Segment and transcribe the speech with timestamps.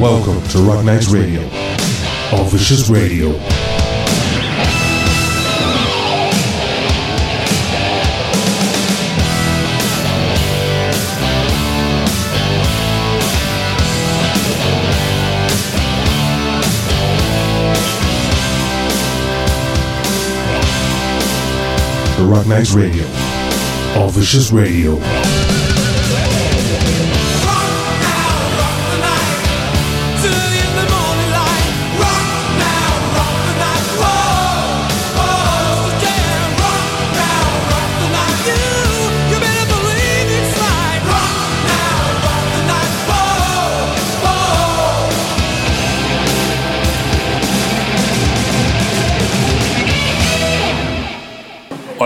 [0.00, 1.42] Welcome to Rock Nights Radio,
[2.32, 3.32] on Vicious Radio.
[22.16, 23.04] The Rock Nights Radio,
[24.02, 25.39] on Vicious Radio.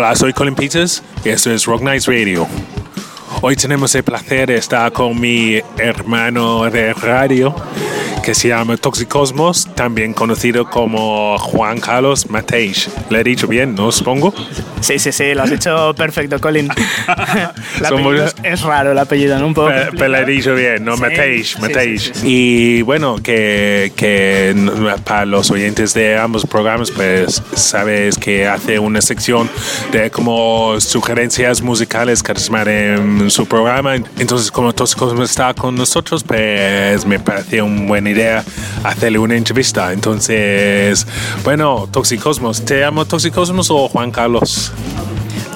[0.04, 2.46] Hola, soy Colin Peters y esto es Rock Nights Radio.
[3.40, 7.56] Hoy tenemos el placer de estar con mi hermano de radio
[8.24, 12.88] que se llama Toxicosmos, también conocido como Juan Carlos Mateix.
[13.10, 14.32] ¿Le he dicho bien, no supongo?
[14.80, 16.68] Sí, sí, sí, lo has hecho perfecto, Colin.
[17.88, 19.48] Somos- es, raro el apellido, ¿no?
[19.48, 19.68] Un poco.
[19.68, 21.56] Pero, pero le he dicho bien, no Sí, Mateix,
[22.02, 22.20] sí, sí.
[22.24, 24.54] Y bueno, que, que
[25.04, 29.50] para los oyentes de ambos programas, pues sabes que hace una sección
[29.92, 33.96] de como sugerencias musicales semana en su programa.
[33.96, 38.13] Entonces, como Toxicosmos está con nosotros, pues me pareció una buena
[38.82, 39.92] hacerle una entrevista.
[39.92, 41.06] Entonces,
[41.42, 44.72] bueno, Toxicosmos, ¿te llamo Toxicosmos o Juan Carlos?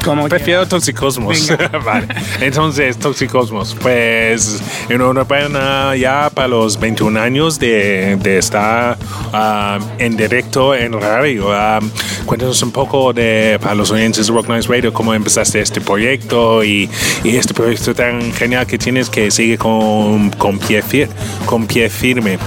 [0.09, 1.53] Como que- Prefiero Toxicosmos.
[1.85, 2.07] vale.
[2.41, 8.97] Entonces, Toxicosmos, pues enhorabuena ya para los 21 años de, de estar
[9.33, 11.53] ah, en directo en radio.
[11.53, 11.81] Ah,
[12.25, 16.65] cuéntanos un poco de, para los oyentes de Rock Nights Radio, cómo empezaste este proyecto
[16.65, 16.89] y,
[17.25, 21.09] y este proyecto tan genial que tienes que sigue con, con, pie, fir-
[21.47, 22.39] con pie firme.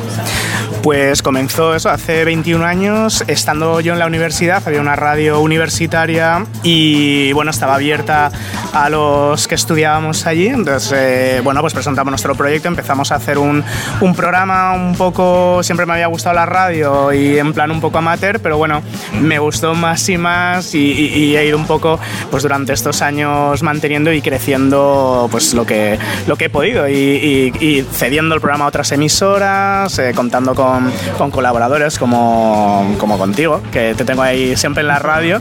[0.84, 6.44] Pues comenzó eso hace 21 años, estando yo en la universidad, había una radio universitaria
[6.64, 8.32] y bueno, estaba abierta
[8.74, 10.48] a los que estudiábamos allí.
[10.48, 13.64] Entonces, eh, bueno, pues presentamos nuestro proyecto, empezamos a hacer un,
[14.02, 18.00] un programa un poco, siempre me había gustado la radio y en plan un poco
[18.00, 18.82] amateur, pero bueno,
[19.22, 22.00] me gustó más y más y, y- y he ido un poco
[22.32, 27.54] pues durante estos años manteniendo y creciendo pues lo que, lo que he podido y,
[27.60, 30.71] y- cediendo el programa a otras emisoras, eh, contando con,
[31.18, 35.40] con colaboradores como, como contigo, que te tengo ahí siempre en la radio.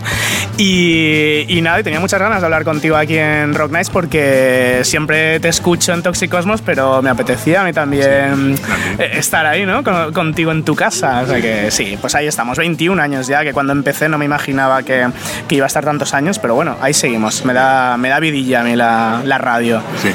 [0.56, 4.80] Y, y nada, y tenía muchas ganas de hablar contigo aquí en Rock Nights porque
[4.84, 8.56] siempre te escucho en Toxicosmos, pero me apetecía a mí también
[8.98, 9.82] eh, estar ahí, ¿no?
[9.82, 11.20] Con- contigo en tu casa.
[11.22, 14.24] O sea que sí, pues ahí estamos, 21 años ya, que cuando empecé no me
[14.24, 15.06] imaginaba que,
[15.48, 17.44] que iba a estar tantos años, pero bueno, ahí seguimos.
[17.44, 19.82] Me da, me da vidilla a mí la, la radio.
[20.02, 20.10] Sí.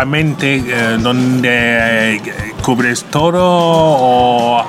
[0.00, 2.20] Eh, donde
[2.62, 4.64] cubres todo o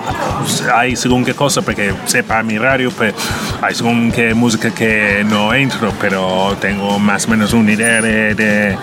[0.74, 3.14] hay según qué cosa, porque sepa mi radio, pues,
[3.62, 8.78] hay según qué música que no entro, pero tengo más o menos una idea de,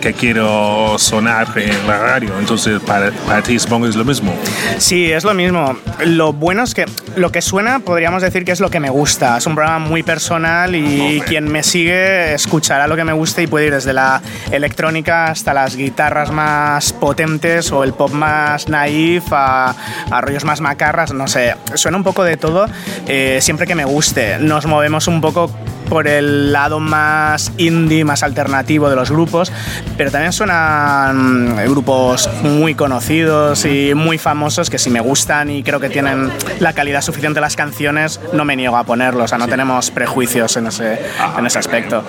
[0.00, 2.38] que quiero sonar en la radio.
[2.38, 4.32] Entonces, para, para ti supongo es lo mismo.
[4.78, 5.76] Sí, es lo mismo.
[6.04, 6.86] Lo bueno es que
[7.16, 9.38] lo que suena podríamos decir que es lo que me gusta.
[9.38, 13.46] Es un programa muy personal y quien me sigue escuchará lo que me gusta y
[13.46, 14.22] puede ir desde la
[14.52, 19.74] electrónica hasta las guitarras más potentes o el pop más naif a,
[20.20, 21.56] rollos más macarras, no sé.
[21.74, 22.66] Suena un poco de todo
[23.08, 24.38] eh, siempre que me guste.
[24.38, 25.50] Nos movemos un poco
[25.88, 29.52] por el lado más indie, más alternativo de los grupos,
[29.96, 35.62] pero también suenan mm, grupos muy conocidos y muy famosos que si me gustan y
[35.62, 36.30] creo que tienen
[36.60, 40.56] la calidad suficiente las canciones, no me niego a ponerlos, o sea, no tenemos prejuicios
[40.56, 40.98] en ese,
[41.38, 42.04] en ese aspecto.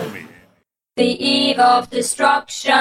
[0.98, 2.74] The eve of destruction.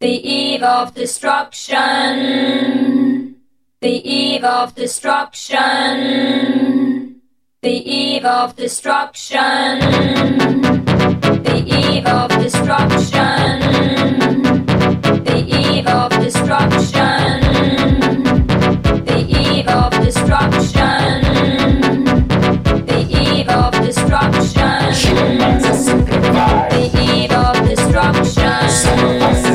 [0.00, 1.76] The eve of destruction.
[3.80, 6.89] The eve of destruction.
[7.62, 9.80] The eve of destruction.
[11.42, 13.60] The eve of destruction.
[15.24, 17.40] The eve of destruction.
[19.04, 21.20] The eve of destruction.
[22.86, 24.94] The eve of destruction.
[26.70, 29.49] The eve of destruction.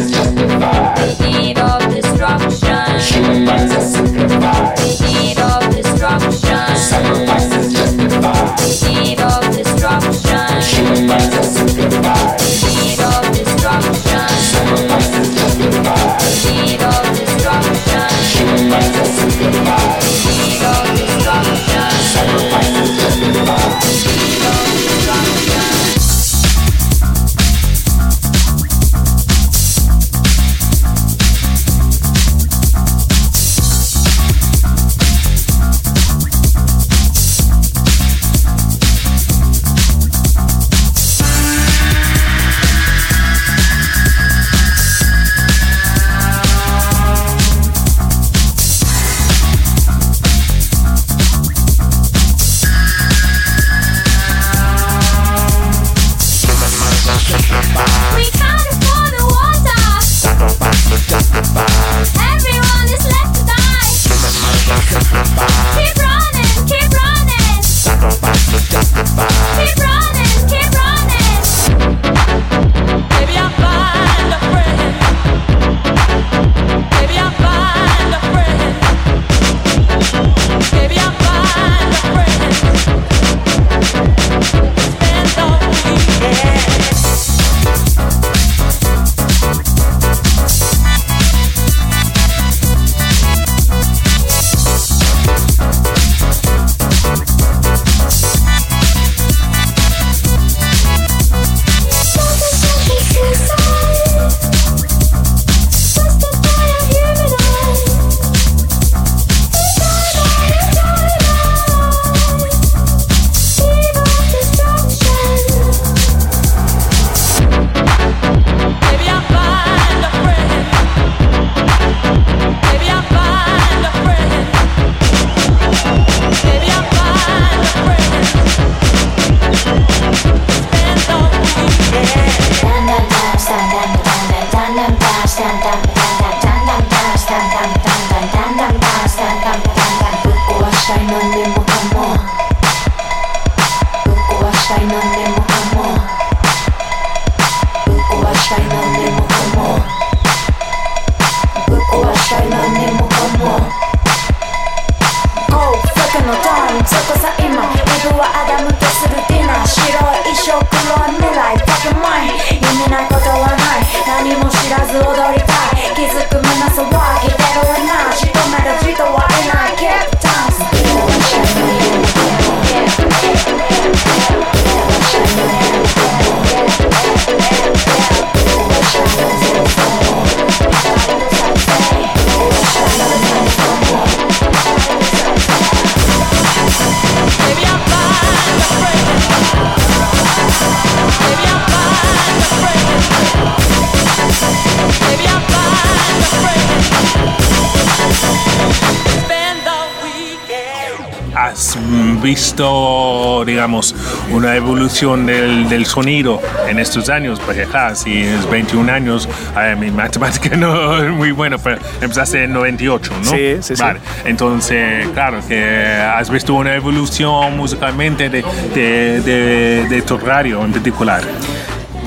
[202.26, 203.94] Visto, digamos,
[204.32, 209.76] una evolución del, del sonido en estos años, porque claro, si es 21 años, eh,
[209.80, 213.30] mi matemática no es muy buena, pero empezaste en 98, ¿no?
[213.30, 213.82] Sí, sí, sí.
[213.82, 220.66] Vale, entonces, claro, que has visto una evolución musicalmente de, de, de, de tu radio
[220.66, 221.22] en particular.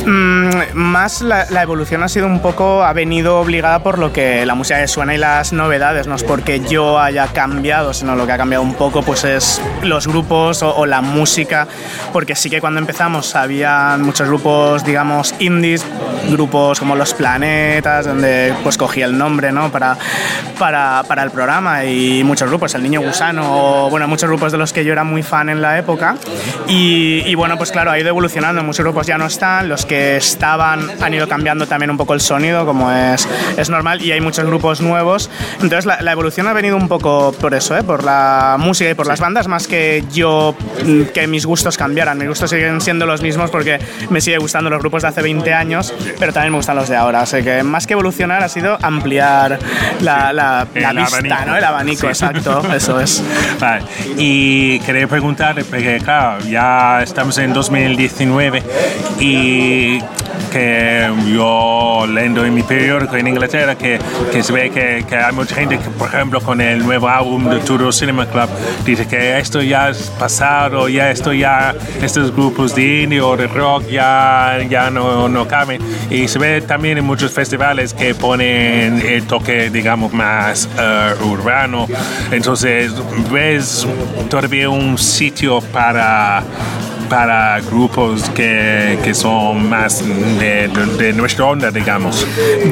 [0.07, 4.47] Mm, más la, la evolución ha sido un poco, ha venido obligada por lo que
[4.47, 8.27] la música que suena y las novedades, no es porque yo haya cambiado, sino lo
[8.27, 11.69] que ha cambiado un poco pues es los grupos o, o la música,
[12.13, 15.85] porque sí que cuando empezamos había muchos grupos, digamos, indies,
[16.31, 19.71] grupos como Los Planetas, donde pues cogí el nombre, ¿no?
[19.71, 19.97] Para,
[20.59, 24.59] para, para el programa y muchos grupos, El Niño Gusano, o, bueno, muchos grupos de
[24.59, 26.17] los que yo era muy fan en la época
[26.67, 30.17] y, y bueno, pues claro, ha ido evolucionando, muchos grupos ya no están, los que
[30.17, 34.21] estaban han ido cambiando también un poco el sonido, como es, es normal, y hay
[34.21, 35.29] muchos grupos nuevos.
[35.55, 37.83] Entonces la, la evolución ha venido un poco por eso, ¿eh?
[37.83, 40.55] por la música y por las bandas, más que yo,
[40.85, 42.19] mm, que mis gustos cambiaran.
[42.19, 43.79] Mis gustos siguen siendo los mismos porque
[44.11, 46.97] me sigue gustando los grupos de hace 20 años, pero también me gustan los de
[46.97, 47.23] ahora.
[47.23, 49.59] Así que más que evolucionar ha sido ampliar
[50.01, 51.37] la, la, la vista, abanico.
[51.47, 51.57] ¿no?
[51.57, 52.07] el abanico, Sí.
[52.07, 53.23] exacto, eso es.
[53.59, 53.83] Vale.
[54.19, 58.63] Y quería preguntar, porque claro, ya estamos en 2019
[59.21, 59.78] y
[60.53, 63.99] que yo leyendo en mi periódico en Inglaterra que,
[64.33, 67.49] que se ve que, que hay mucha gente que, por ejemplo, con el nuevo álbum
[67.49, 68.49] de Turo Cinema Club,
[68.85, 73.47] dice que esto ya es pasado, ya esto ya, estos grupos de indie o de
[73.47, 75.81] rock ya, ya no, no caben.
[76.11, 81.87] Y se ve también en muchos festivales que ponen el toque, digamos, más eh, urbano.
[82.31, 82.93] Entonces,
[83.31, 83.87] ves
[84.29, 86.43] todavía un sitio para
[87.09, 90.03] para grupos que, que son más
[90.39, 92.27] de, de- de nuestra onda, digamos.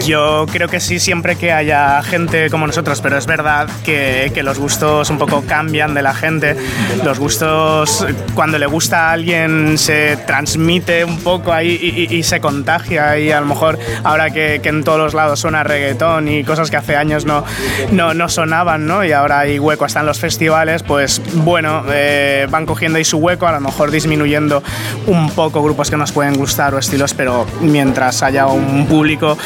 [0.06, 4.42] Yo creo que sí, siempre que haya gente como nosotros, pero es verdad que, que
[4.42, 6.56] los gustos un poco cambian de la gente.
[7.04, 12.22] Los gustos, cuando le gusta a alguien, se transmite un poco ahí y, y- y
[12.22, 13.18] se contagia.
[13.18, 16.70] Y a lo mejor ahora que, que en todos los lados suena reggaetón y cosas
[16.70, 17.44] que hace años no,
[17.92, 19.04] no, no sonaban, ¿no?
[19.04, 23.46] Y ahora hay hueco en los festivales, pues bueno, eh, van cogiendo ahí su hueco,
[23.46, 23.90] a lo mejor
[24.26, 24.62] disminuyendo
[25.06, 29.38] un poco grupos que nos pueden gustar o estilos, pero mientras haya un público.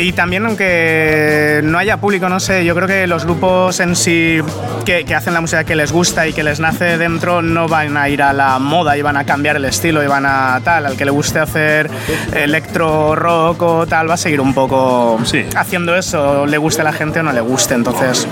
[0.00, 4.40] Y también, aunque no haya público, no sé, yo creo que los grupos en sí
[4.84, 7.96] que, que hacen la música que les gusta y que les nace dentro no van
[7.96, 10.86] a ir a la moda y van a cambiar el estilo y van a tal.
[10.86, 11.88] Al que le guste hacer
[12.34, 15.44] electro rock o tal, va a seguir un poco Sí.
[15.56, 17.74] haciendo eso, le guste a la gente o no le guste.
[17.74, 18.26] Entonces.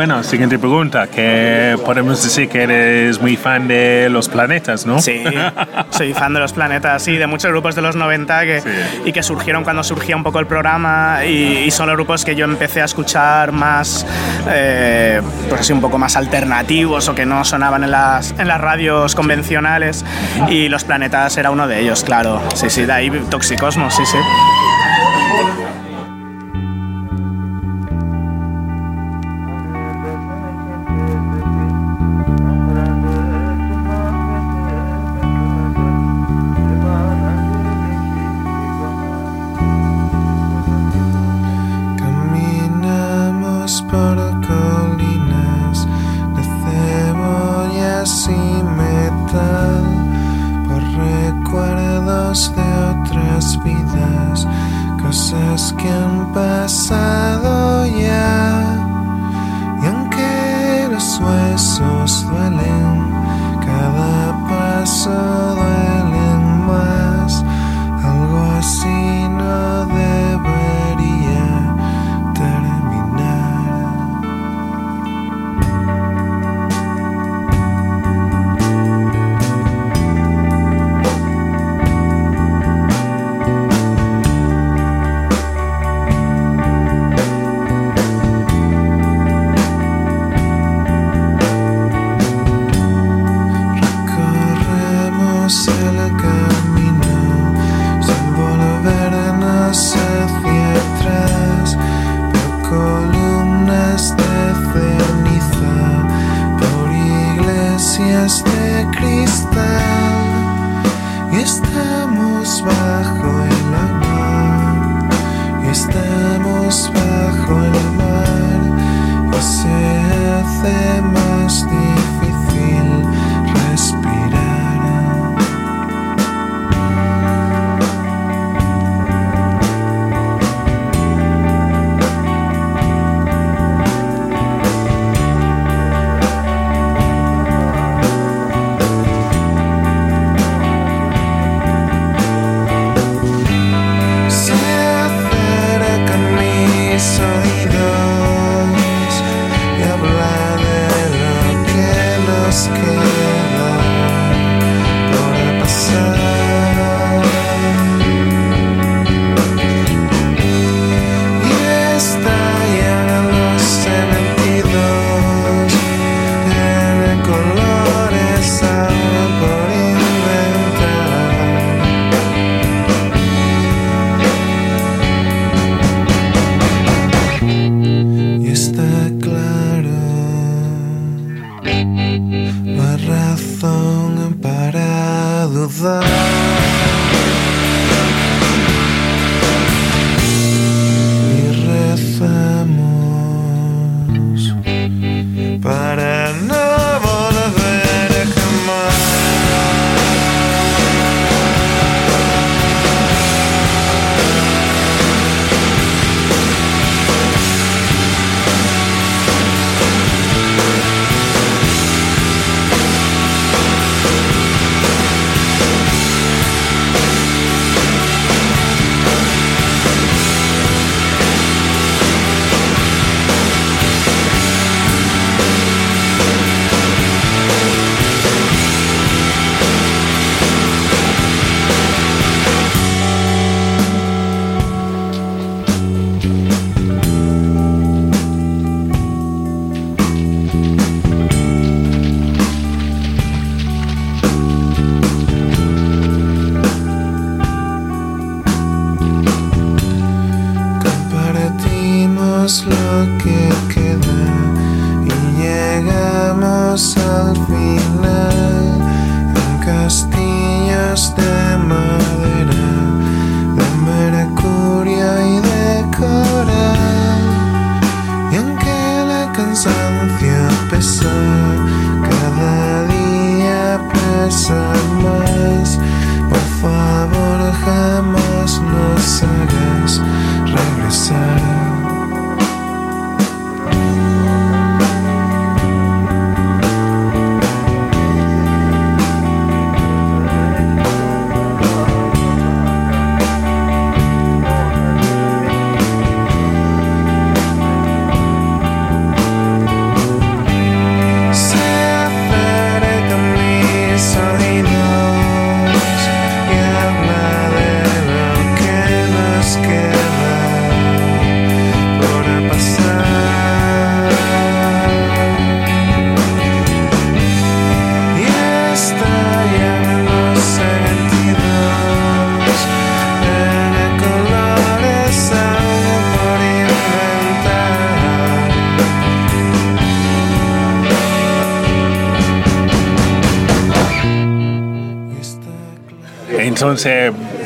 [0.00, 4.98] Bueno, siguiente pregunta, que podemos decir que eres muy fan de los planetas, ¿no?
[4.98, 5.22] Sí,
[5.90, 8.62] soy fan de los planetas, sí, de muchos grupos de los 90 que,
[9.04, 12.46] y que surgieron cuando surgía un poco el programa y, son los grupos que yo
[12.46, 14.06] empecé a escuchar más,
[14.48, 18.58] eh, pues así un poco más alternativos o que no sonaban en las, en las
[18.58, 20.02] radios convencionales
[20.48, 22.40] y los planetas era uno de ellos, claro.
[22.54, 24.16] Sí, sí, de ahí Toxicosmos, sí, sí.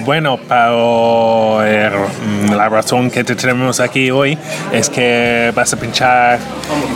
[0.05, 1.91] Bueno, pero eh,
[2.51, 4.39] la razón que te tenemos aquí hoy
[4.71, 6.39] es que vas a pinchar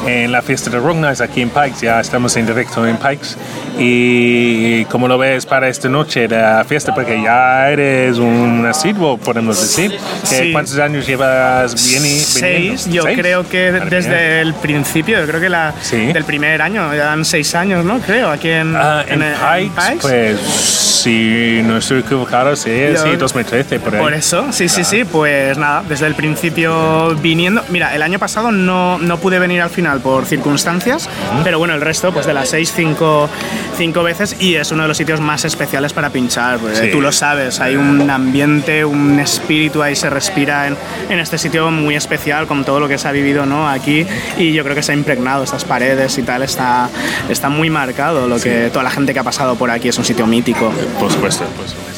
[0.07, 1.81] en la fiesta de Nights aquí en Pikes.
[1.81, 3.37] Ya estamos en directo en Pikes.
[3.79, 9.17] Y como lo ves para esta noche de la fiesta, porque ya eres un asiduo,
[9.19, 9.93] podemos decir.
[10.29, 10.53] ¿Qué- Sí.
[10.53, 13.19] ¿Cuántos años llevas bien y Seis, yo ¿Seis?
[13.19, 14.41] creo que Madre desde mía.
[14.43, 16.13] el principio, yo creo que la, Sí.
[16.13, 17.99] del primer año, ya dan seis años, ¿no?
[18.01, 23.17] Creo, aquí en, Ah, en, el- Pikes, pues si no estoy equivocado, sí, Yo- sí,
[23.17, 24.01] 2013, por ahí.
[24.01, 27.63] Por eso, sí, sí, sí, pues nada, desde el principio viniendo.
[27.69, 31.09] Mira, el año pasado no, no pude venir al final por circunstancias,
[31.45, 33.29] pero bueno, el resto, pues de las seis, cinco,
[33.79, 36.59] cinco veces y es uno de los sitios más especiales para pinchar.
[36.75, 36.91] Sí.
[36.91, 40.77] Tú lo sabes, hay un ambiente, un espíritu ahí se respira en,
[41.09, 43.69] en este sitio muy especial con todo lo que se ha vivido ¿no?
[43.69, 44.05] aquí
[44.37, 46.91] y yo creo que se ha impregnado estas paredes y tal, está,
[47.29, 50.05] está muy marcado lo que toda la gente que ha pasado por aquí es un
[50.05, 50.73] sitio mítico.
[50.99, 51.98] Por supuesto, por supuesto.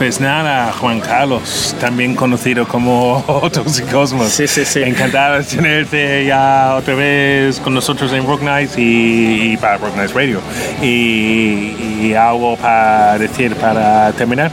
[0.00, 4.30] Pues nada, Juan Carlos, también conocido como Toxicosmos.
[4.30, 4.80] Sí, sí, sí.
[4.82, 9.94] Encantado de tenerte ya otra vez con nosotros en Rock Nights y, y para Rock
[9.96, 10.40] Nights Radio.
[10.80, 14.50] Y, y algo para decir para terminar.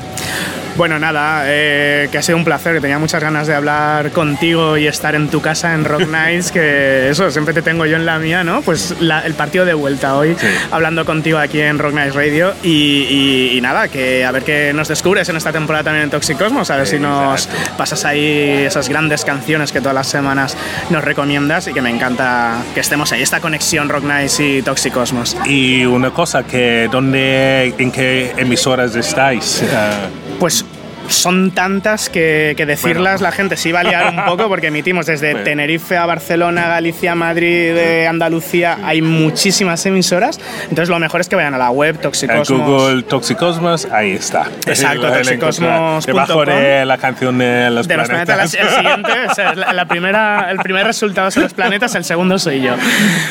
[0.77, 4.77] Bueno, nada, eh, que ha sido un placer, que tenía muchas ganas de hablar contigo
[4.77, 8.05] y estar en tu casa en Rock Nights, que eso, siempre te tengo yo en
[8.05, 8.61] la mía, ¿no?
[8.61, 10.45] Pues la- el partido de vuelta hoy, Sí.
[10.69, 14.71] hablando contigo aquí en Rock Nights Radio y, y- y nada, que a ver qué
[14.71, 17.71] nos descubres en esta temporada también en Toxicosmos, a ver si nos Exacto.
[17.75, 20.55] pasas ahí esas grandes canciones que todas las semanas
[20.91, 25.35] nos recomiendas y que me encanta que estemos ahí, esta conexión Rock Nights y Toxicosmos.
[25.45, 29.63] Y una cosa, que ¿dónde, ¿en qué emisoras estáis?
[30.39, 30.63] Pues
[31.07, 35.05] son tantas que, que decirlas la gente se iba a liar un poco porque emitimos
[35.05, 35.43] desde Bueno.
[35.43, 38.79] Tenerife a Barcelona, Galicia, Madrid, eh, Andalucía.
[38.83, 40.39] Hay muchísimas emisoras.
[40.63, 42.49] Entonces lo mejor es que vayan a la web Toxicosmos.
[42.49, 44.47] Google Toxicosmos, ahí está.
[44.65, 46.05] Exacto, toxicosmos.
[46.05, 49.85] Debajo de la canción de los De los planetas, el siguiente, o sea, la, la
[49.85, 52.75] primera, el primer resultado son los planetas, el segundo soy yo.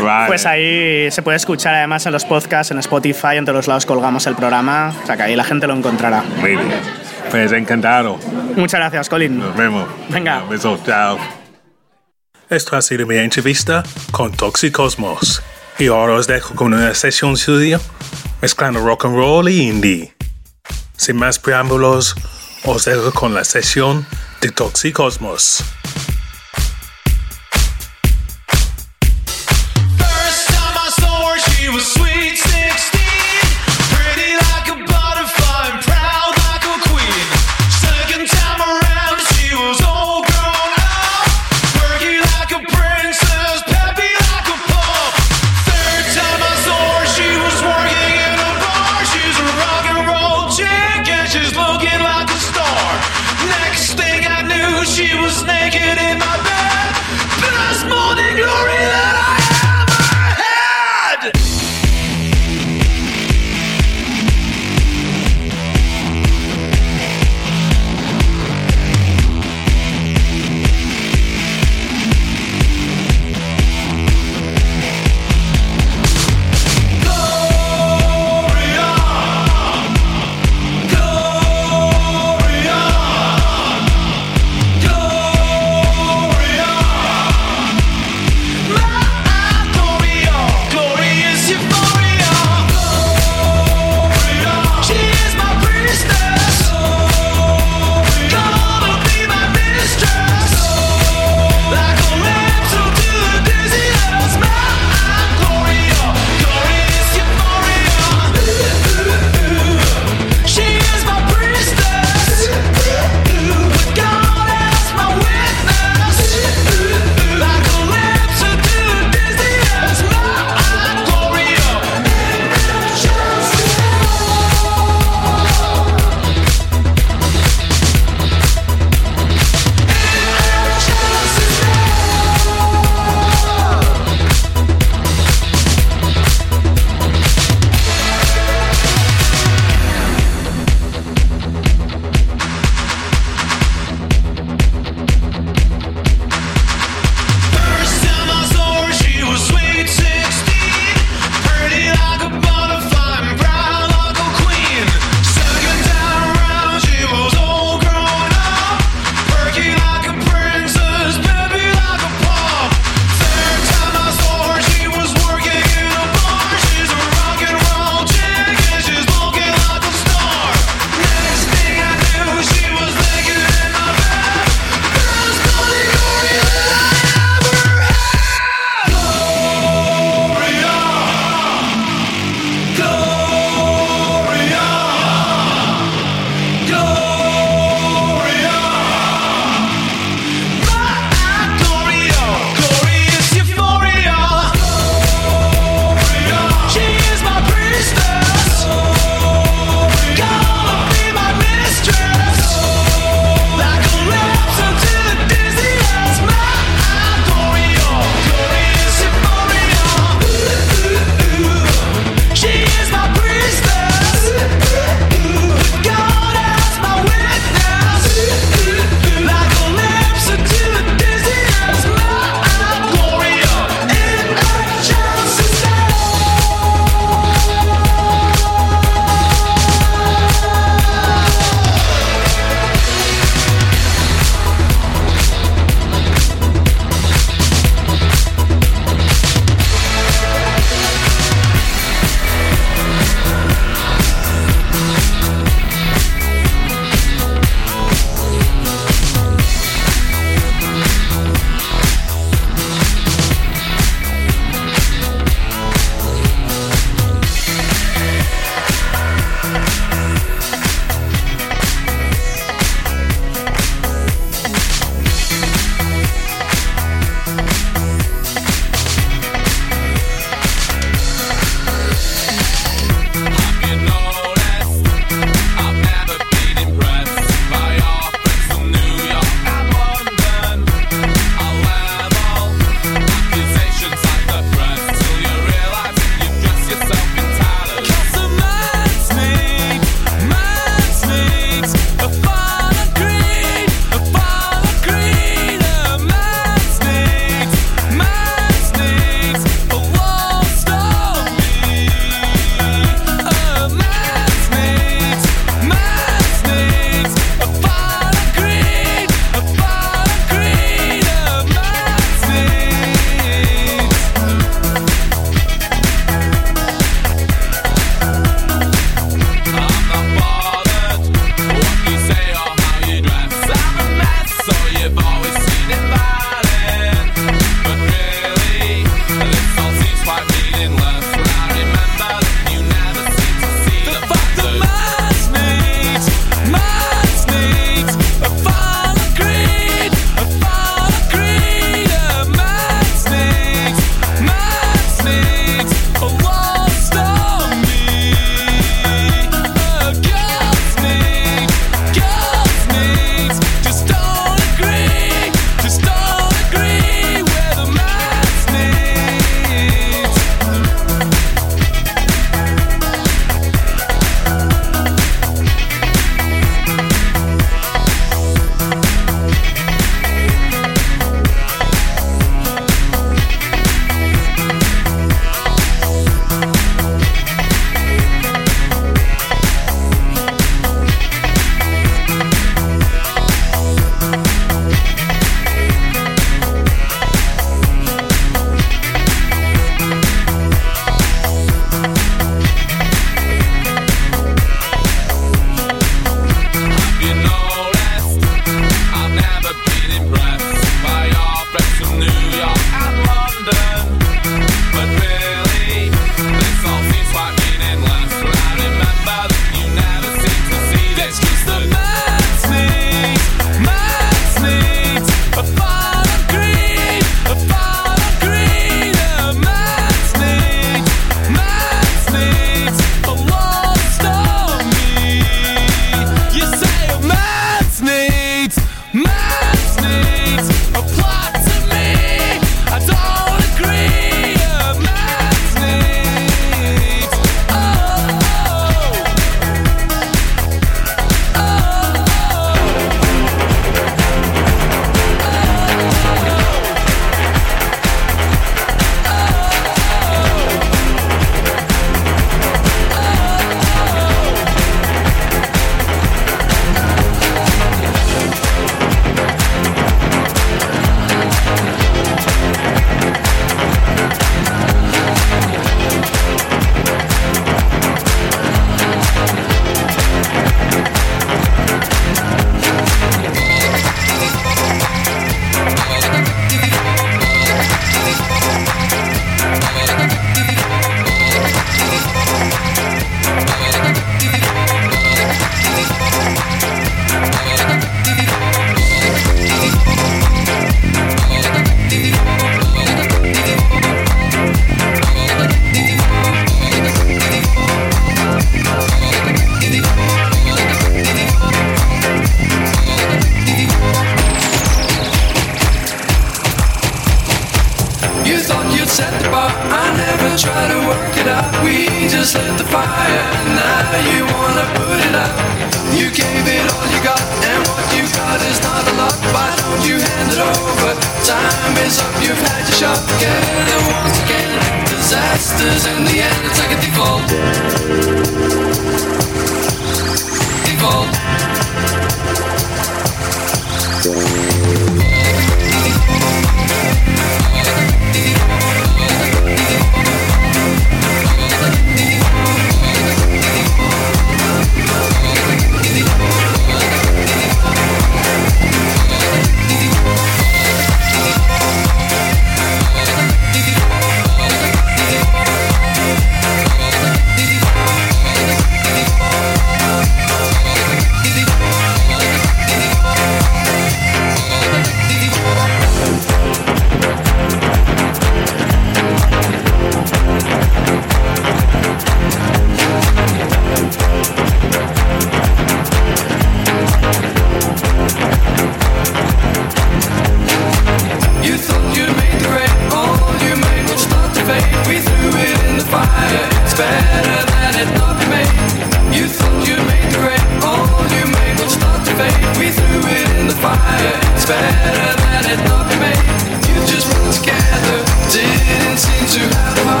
[0.00, 0.28] Vale.
[0.28, 3.86] Pues ahí se puede escuchar además en los podcasts, en Spotify, en todos los lados
[3.86, 6.22] colgamos el programa, o sea que ahí la gente lo encontrará.
[6.40, 6.99] Muy bien.
[7.30, 8.18] Pues encantado.
[8.56, 9.38] Muchas gracias, Colin.
[9.38, 9.88] Nos vemos.
[10.08, 10.42] Venga.
[10.42, 10.78] Un beso.
[10.84, 11.18] Chao.
[12.48, 15.42] Esto ha sido mi entrevista con Toxicosmos.
[15.78, 17.80] Y ahora os dejo con una sesión suya
[18.42, 20.14] mezclando rock and roll y indie.
[20.96, 22.14] Sin más preámbulos,
[22.64, 24.06] os dejo con la sesión
[24.40, 25.64] de Toxicosmos.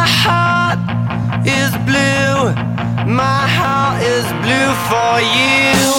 [0.00, 0.78] My heart
[1.46, 2.54] is blue.
[3.04, 5.89] My heart is blue for you.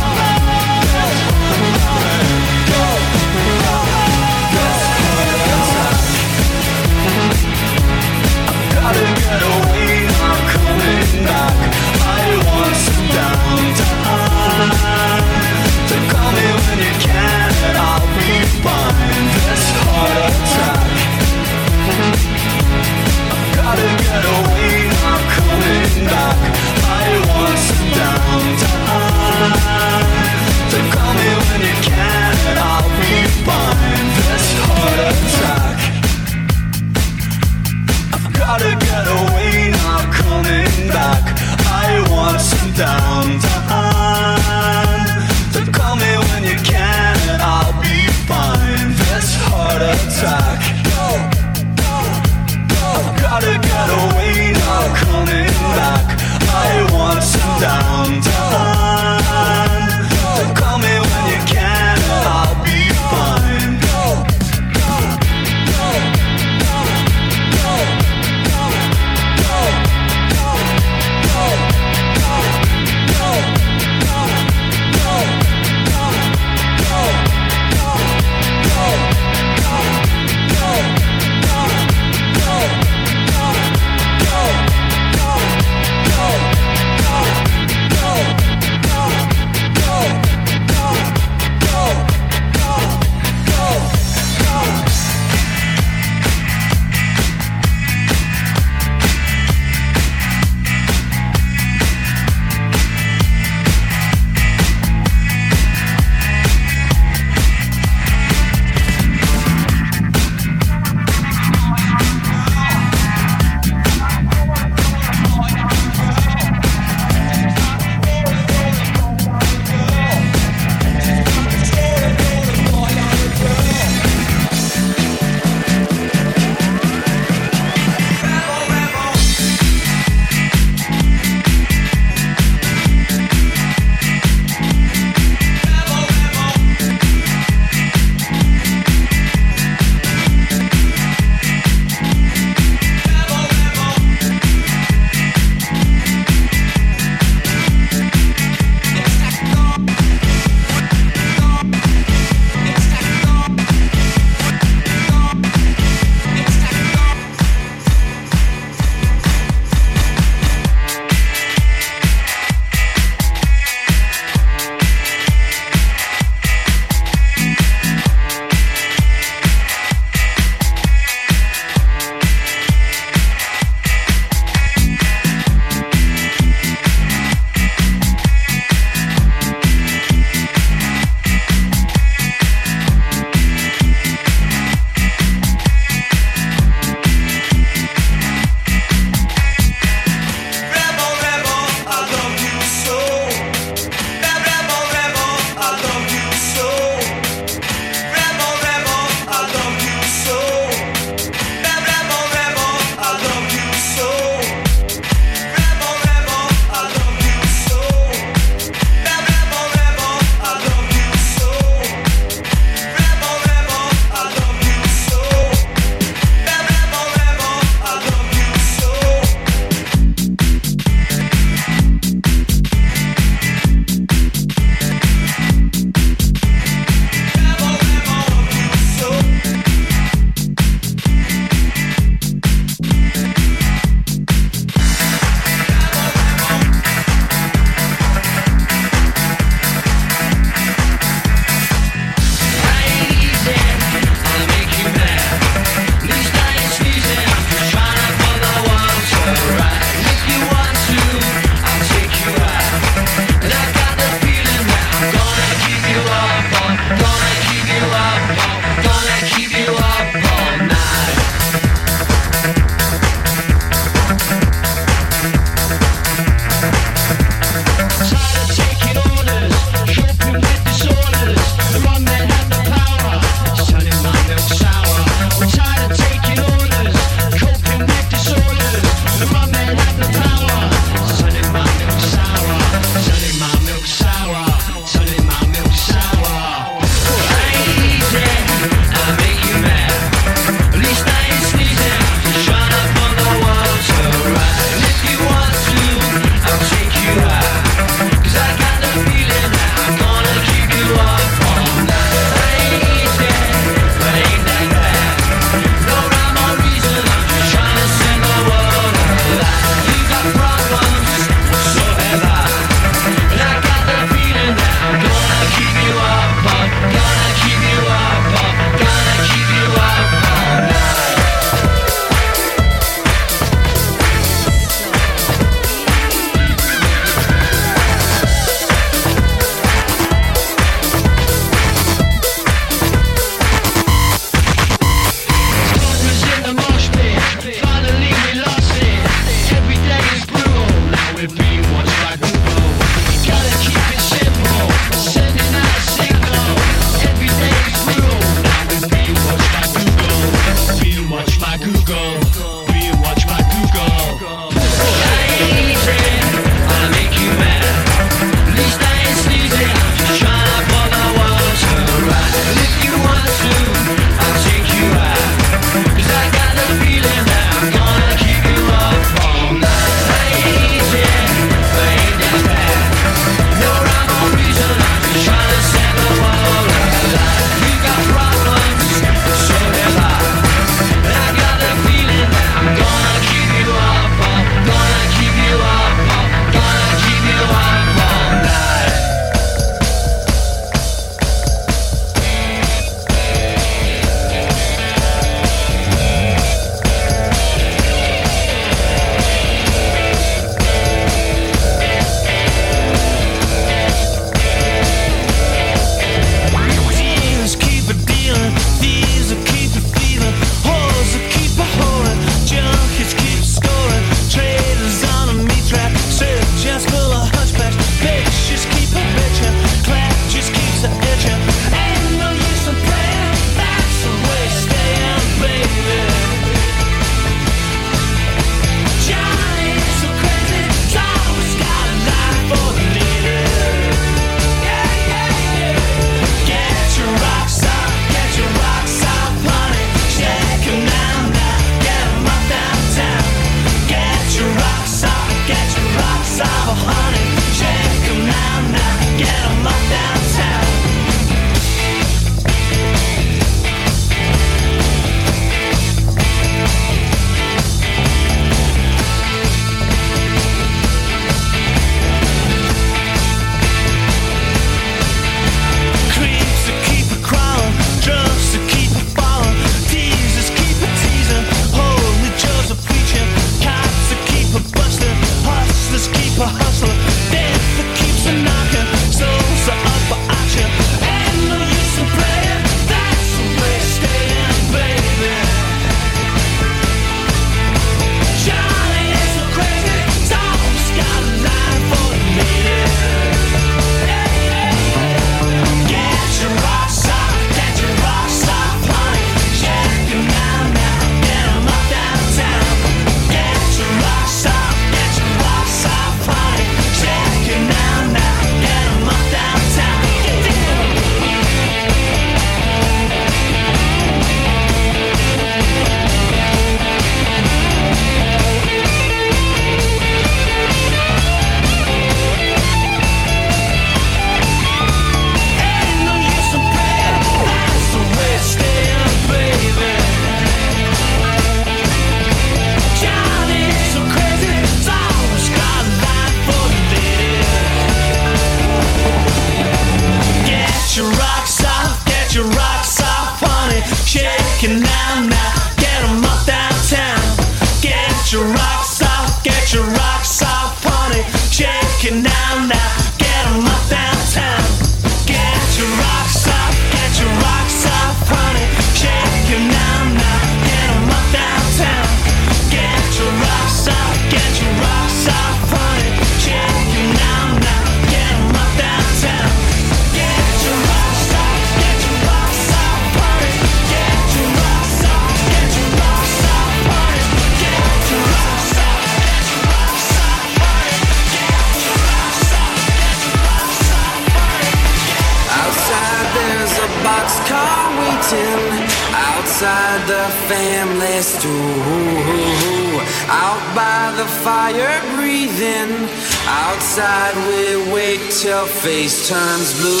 [596.98, 600.00] outside, we wait till face turns blue.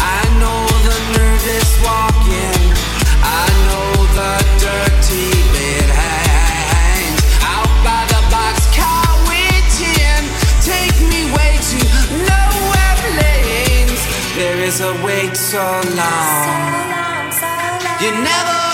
[0.00, 2.64] I know the nervous walking,
[3.20, 4.32] I know the
[4.64, 10.24] dirty bed hangs out by the boxcar waiting.
[10.62, 11.78] Take me way to
[12.30, 14.00] nowhere lanes.
[14.36, 16.52] There is a wait so long, so
[16.92, 17.46] long, so
[17.84, 18.00] long.
[18.00, 18.73] you never.